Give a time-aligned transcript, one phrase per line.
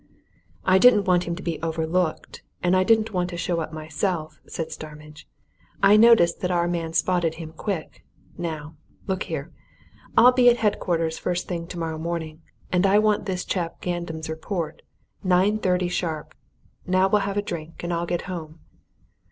[0.65, 4.39] "I didn't want him to be overlooked, and I didn't want to show up myself,"
[4.47, 5.27] said Starmidge.
[5.83, 8.03] "I noticed that our man spotted him quick.
[8.35, 9.51] Now, look here
[10.17, 12.41] I'll be at headquarters first thing tomorrow morning
[12.73, 14.81] I want this chap Gandam's report.
[15.23, 16.33] Nine thirty sharp!
[16.87, 18.57] Now we'll have a drink, and I'll get home."